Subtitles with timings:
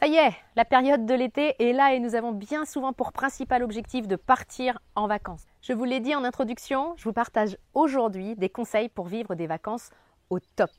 [0.00, 3.12] Ça y est, la période de l'été est là et nous avons bien souvent pour
[3.12, 5.44] principal objectif de partir en vacances.
[5.60, 9.46] Je vous l'ai dit en introduction, je vous partage aujourd'hui des conseils pour vivre des
[9.46, 9.90] vacances
[10.30, 10.70] au top.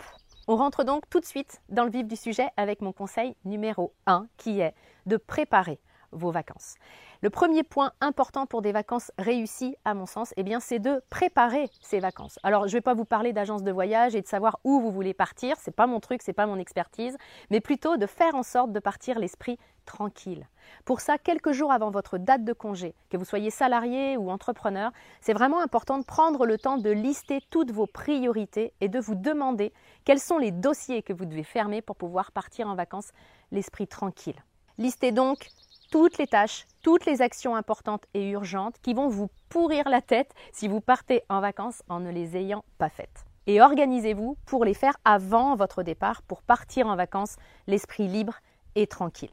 [0.47, 3.93] On rentre donc tout de suite dans le vif du sujet avec mon conseil numéro
[4.07, 4.73] 1 qui est
[5.05, 5.79] de préparer
[6.11, 6.75] vos vacances.
[7.21, 11.69] Le premier point important pour des vacances réussies, à mon sens, eh c'est de préparer
[11.81, 12.39] ces vacances.
[12.43, 14.91] Alors, je ne vais pas vous parler d'agence de voyage et de savoir où vous
[14.91, 17.17] voulez partir, c'est pas mon truc, c'est pas mon expertise,
[17.49, 20.47] mais plutôt de faire en sorte de partir l'esprit tranquille.
[20.85, 24.91] Pour ça, quelques jours avant votre date de congé, que vous soyez salarié ou entrepreneur,
[25.19, 29.15] c'est vraiment important de prendre le temps de lister toutes vos priorités et de vous
[29.15, 29.73] demander
[30.05, 33.11] quels sont les dossiers que vous devez fermer pour pouvoir partir en vacances
[33.51, 34.43] l'esprit tranquille.
[34.77, 35.49] Listez donc
[35.91, 40.33] toutes les tâches, toutes les actions importantes et urgentes qui vont vous pourrir la tête
[40.53, 43.25] si vous partez en vacances en ne les ayant pas faites.
[43.45, 47.35] Et organisez-vous pour les faire avant votre départ pour partir en vacances
[47.67, 48.35] l'esprit libre
[48.75, 49.31] et tranquille.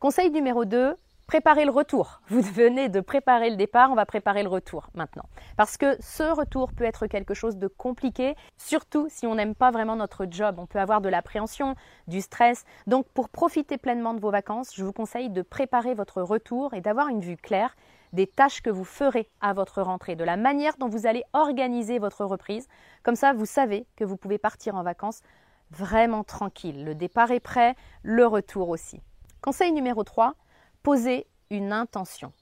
[0.00, 0.96] Conseil numéro 2,
[1.32, 2.20] préparer le retour.
[2.28, 5.24] Vous venez de préparer le départ, on va préparer le retour maintenant.
[5.56, 9.70] Parce que ce retour peut être quelque chose de compliqué, surtout si on n'aime pas
[9.70, 10.56] vraiment notre job.
[10.58, 11.74] On peut avoir de l'appréhension,
[12.06, 12.66] du stress.
[12.86, 16.82] Donc pour profiter pleinement de vos vacances, je vous conseille de préparer votre retour et
[16.82, 17.76] d'avoir une vue claire
[18.12, 21.98] des tâches que vous ferez à votre rentrée, de la manière dont vous allez organiser
[21.98, 22.68] votre reprise.
[23.04, 25.22] Comme ça, vous savez que vous pouvez partir en vacances
[25.70, 26.84] vraiment tranquille.
[26.84, 29.00] Le départ est prêt, le retour aussi.
[29.40, 30.34] Conseil numéro 3,
[30.82, 32.32] poser une intention.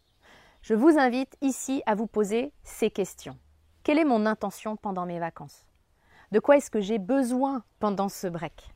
[0.63, 3.37] Je vous invite ici à vous poser ces questions.
[3.83, 5.65] Quelle est mon intention pendant mes vacances?
[6.33, 8.73] De quoi est-ce que j'ai besoin pendant ce break?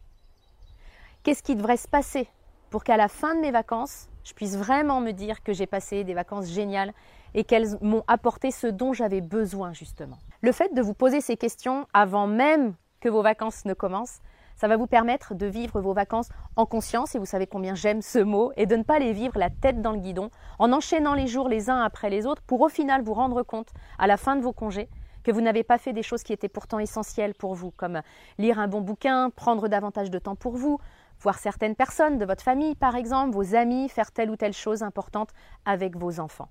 [1.22, 2.28] Qu'est-ce qui devrait se passer
[2.70, 6.04] pour qu'à la fin de mes vacances, je puisse vraiment me dire que j'ai passé
[6.04, 6.92] des vacances géniales
[7.34, 10.18] et qu'elles m'ont apporté ce dont j'avais besoin justement?
[10.40, 14.20] Le fait de vous poser ces questions avant même que vos vacances ne commencent,
[14.56, 18.02] ça va vous permettre de vivre vos vacances en conscience, et vous savez combien j'aime
[18.02, 21.14] ce mot, et de ne pas les vivre la tête dans le guidon, en enchaînant
[21.14, 24.16] les jours les uns après les autres, pour au final vous rendre compte, à la
[24.16, 24.88] fin de vos congés,
[25.22, 28.02] que vous n'avez pas fait des choses qui étaient pourtant essentielles pour vous, comme
[28.38, 30.78] lire un bon bouquin, prendre davantage de temps pour vous,
[31.20, 34.82] voir certaines personnes de votre famille, par exemple, vos amis, faire telle ou telle chose
[34.82, 35.30] importante
[35.64, 36.48] avec vos enfants.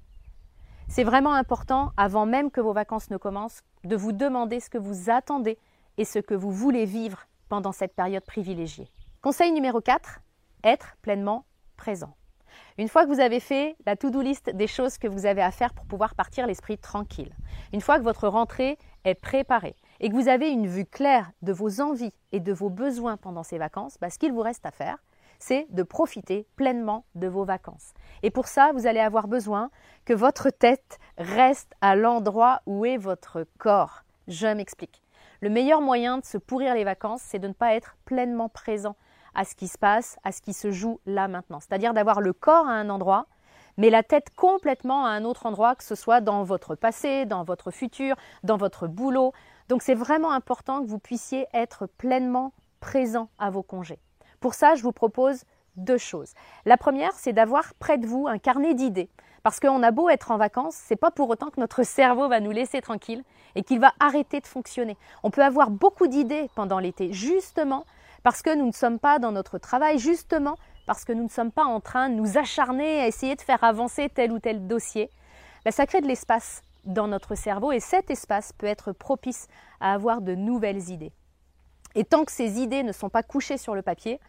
[0.87, 4.77] C'est vraiment important, avant même que vos vacances ne commencent, de vous demander ce que
[4.77, 5.57] vous attendez
[5.97, 8.89] et ce que vous voulez vivre pendant cette période privilégiée.
[9.21, 10.21] Conseil numéro 4,
[10.63, 11.45] être pleinement
[11.77, 12.15] présent.
[12.79, 15.51] Une fois que vous avez fait la to-do list des choses que vous avez à
[15.51, 17.31] faire pour pouvoir partir l'esprit tranquille,
[17.71, 21.53] une fois que votre rentrée est préparée et que vous avez une vue claire de
[21.53, 24.71] vos envies et de vos besoins pendant ces vacances, bah, ce qu'il vous reste à
[24.71, 24.97] faire,
[25.37, 27.93] c'est de profiter pleinement de vos vacances.
[28.23, 29.69] Et pour ça, vous allez avoir besoin
[30.05, 34.05] que votre tête reste à l'endroit où est votre corps.
[34.27, 35.02] Je m'explique.
[35.43, 38.95] Le meilleur moyen de se pourrir les vacances, c'est de ne pas être pleinement présent
[39.35, 41.59] à ce qui se passe, à ce qui se joue là maintenant.
[41.59, 43.25] C'est-à-dire d'avoir le corps à un endroit,
[43.75, 47.43] mais la tête complètement à un autre endroit, que ce soit dans votre passé, dans
[47.43, 49.33] votre futur, dans votre boulot.
[49.67, 53.99] Donc c'est vraiment important que vous puissiez être pleinement présent à vos congés.
[54.39, 55.43] Pour ça, je vous propose
[55.75, 56.31] deux choses.
[56.63, 59.09] La première, c'est d'avoir près de vous un carnet d'idées.
[59.43, 62.39] Parce qu'on a beau être en vacances, c'est pas pour autant que notre cerveau va
[62.39, 63.23] nous laisser tranquille
[63.55, 64.97] et qu'il va arrêter de fonctionner.
[65.21, 67.85] On peut avoir beaucoup d'idées pendant l'été, justement
[68.23, 70.55] parce que nous ne sommes pas dans notre travail, justement
[70.85, 73.63] parce que nous ne sommes pas en train de nous acharner à essayer de faire
[73.63, 75.09] avancer tel ou tel dossier.
[75.65, 79.47] La ça crée de l'espace dans notre cerveau et cet espace peut être propice
[79.79, 81.11] à avoir de nouvelles idées.
[81.95, 84.19] Et tant que ces idées ne sont pas couchées sur le papier,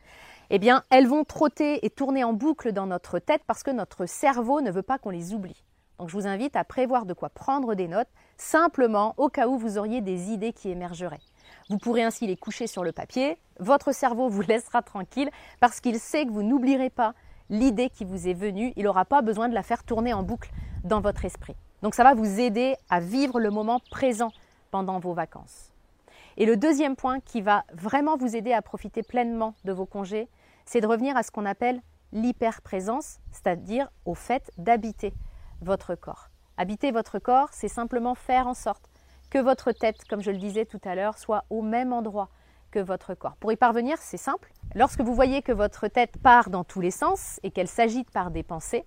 [0.50, 4.06] eh bien, elles vont trotter et tourner en boucle dans notre tête parce que notre
[4.06, 5.65] cerveau ne veut pas qu'on les oublie.
[5.99, 9.58] Donc, je vous invite à prévoir de quoi prendre des notes, simplement au cas où
[9.58, 11.20] vous auriez des idées qui émergeraient.
[11.70, 13.38] Vous pourrez ainsi les coucher sur le papier.
[13.61, 15.31] Votre cerveau vous laissera tranquille
[15.61, 17.14] parce qu'il sait que vous n'oublierez pas
[17.49, 18.73] l'idée qui vous est venue.
[18.76, 20.50] Il n'aura pas besoin de la faire tourner en boucle
[20.82, 21.55] dans votre esprit.
[21.82, 24.32] Donc, ça va vous aider à vivre le moment présent
[24.70, 25.74] pendant vos vacances.
[26.36, 30.28] Et le deuxième point qui va vraiment vous aider à profiter pleinement de vos congés,
[30.64, 31.81] c'est de revenir à ce qu'on appelle
[32.12, 35.14] l'hyperprésence, c'est-à-dire au fait d'habiter
[35.60, 36.31] votre corps.
[36.56, 38.88] Habiter votre corps, c'est simplement faire en sorte
[39.31, 42.28] que votre tête, comme je le disais tout à l'heure, soit au même endroit
[42.70, 43.37] que votre corps.
[43.37, 44.52] Pour y parvenir, c'est simple.
[44.75, 48.30] Lorsque vous voyez que votre tête part dans tous les sens et qu'elle s'agite par
[48.30, 48.84] des pensées,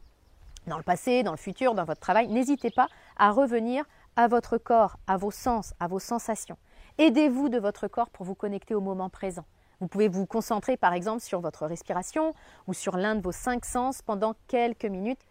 [0.68, 3.86] dans le passé, dans le futur, dans votre travail, n'hésitez pas à revenir
[4.18, 6.58] à votre corps, à vos sens, à vos sensations.
[7.00, 9.46] Aidez-vous de votre corps pour vous connecter au moment présent.
[9.80, 12.34] Vous pouvez vous concentrer par exemple sur votre respiration
[12.66, 15.22] ou sur l'un de vos cinq sens pendant quelques minutes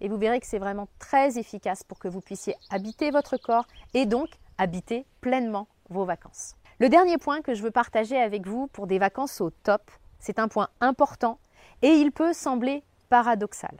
[0.00, 3.66] et vous verrez que c'est vraiment très efficace pour que vous puissiez habiter votre corps
[3.92, 6.54] et donc habiter pleinement vos vacances.
[6.78, 9.82] Le dernier point que je veux partager avec vous pour des vacances au top,
[10.20, 11.40] c'est un point important
[11.82, 13.76] et il peut sembler paradoxal.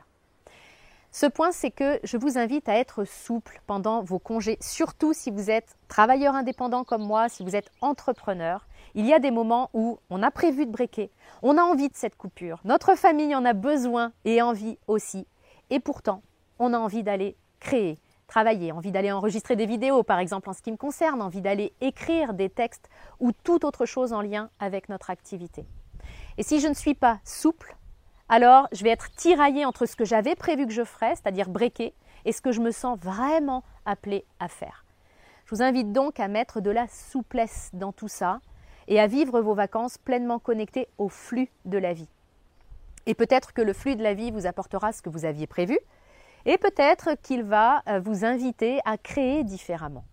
[1.19, 5.31] Ce point, c'est que je vous invite à être souple pendant vos congés, surtout si
[5.31, 8.67] vous êtes travailleur indépendant comme moi, si vous êtes entrepreneur.
[8.93, 11.09] Il y a des moments où on a prévu de breaker,
[11.41, 15.25] on a envie de cette coupure, notre famille en a besoin et envie aussi.
[15.71, 16.21] Et pourtant,
[16.59, 17.97] on a envie d'aller créer,
[18.27, 21.73] travailler, envie d'aller enregistrer des vidéos, par exemple en ce qui me concerne, envie d'aller
[21.81, 25.65] écrire des textes ou toute autre chose en lien avec notre activité.
[26.37, 27.75] Et si je ne suis pas souple,
[28.29, 31.93] alors je vais être tiraillée entre ce que j'avais prévu que je ferais, c'est-à-dire breaker,
[32.25, 34.85] et ce que je me sens vraiment appelée à faire.
[35.45, 38.39] Je vous invite donc à mettre de la souplesse dans tout ça
[38.89, 42.09] et à vivre vos vacances pleinement connectées au flux de la vie.
[43.05, 45.79] Et peut-être que le flux de la vie vous apportera ce que vous aviez prévu,
[46.45, 50.05] et peut-être qu'il va euh, vous inviter à créer différemment.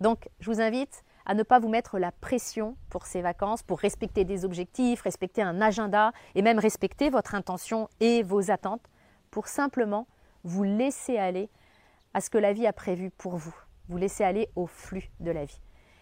[0.00, 3.78] Donc, je vous invite à ne pas vous mettre la pression pour ces vacances, pour
[3.78, 8.88] respecter des objectifs, respecter un agenda et même respecter votre intention et vos attentes
[9.30, 10.06] pour simplement
[10.44, 11.50] vous laisser aller
[12.14, 13.54] à ce que la vie a prévu pour vous.
[13.88, 15.60] Vous laisser aller au flux de la vie.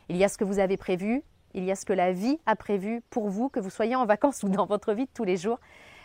[0.08, 1.22] Il y a ce que vous avez prévu,
[1.54, 4.06] il y a ce que la vie a prévu pour vous, que vous soyez en
[4.06, 5.60] vacances ou dans votre vie de tous les jours.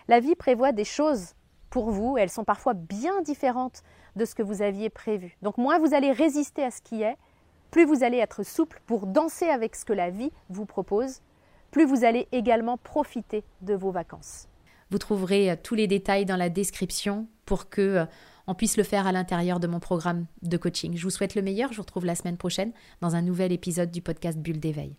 [0.08, 1.36] La vie prévoit des choses
[1.70, 3.84] pour vous et elles sont parfois bien différentes
[4.16, 5.38] de ce que vous aviez prévu.
[5.42, 7.18] Donc moins vous allez résister à ce qui est,
[7.74, 11.22] plus vous allez être souple pour danser avec ce que la vie vous propose,
[11.72, 14.48] plus vous allez également profiter de vos vacances.
[14.92, 18.06] Vous trouverez euh, tous les détails dans la description pour que euh,
[18.46, 20.96] on puisse le faire à l'intérieur de mon programme de coaching.
[20.96, 23.90] Je vous souhaite le meilleur, je vous retrouve la semaine prochaine dans un nouvel épisode
[23.90, 24.96] du podcast Bulle d'éveil.